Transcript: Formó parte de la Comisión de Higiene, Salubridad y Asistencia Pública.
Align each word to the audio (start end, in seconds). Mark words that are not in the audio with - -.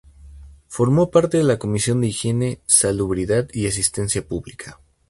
Formó 0.67 1.11
parte 1.11 1.37
de 1.37 1.43
la 1.43 1.59
Comisión 1.59 2.01
de 2.01 2.07
Higiene, 2.07 2.59
Salubridad 2.65 3.47
y 3.53 3.67
Asistencia 3.67 4.27
Pública. 4.27 4.79